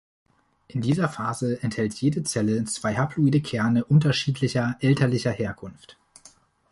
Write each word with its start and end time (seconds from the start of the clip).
In 0.67 0.81
dieser 0.81 1.07
Phase 1.09 1.61
enthält 1.61 1.93
jede 1.93 2.23
Zelle 2.23 2.63
zwei 2.63 2.95
haploide 2.95 3.39
Kerne 3.39 3.85
unterschiedlicher 3.85 4.75
„elterlicher“ 4.79 5.29
Herkunft. 5.29 5.95